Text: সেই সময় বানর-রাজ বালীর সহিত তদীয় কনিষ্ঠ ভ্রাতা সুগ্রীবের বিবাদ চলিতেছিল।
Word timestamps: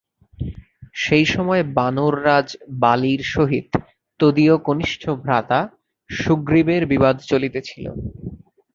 সেই 0.95 1.25
সময় 1.25 1.63
বানর-রাজ 1.77 2.47
বালীর 2.81 3.21
সহিত 3.33 3.69
তদীয় 4.19 4.55
কনিষ্ঠ 4.67 5.03
ভ্রাতা 5.23 5.59
সুগ্রীবের 6.09 6.83
বিবাদ 6.91 7.15
চলিতেছিল। 7.29 7.85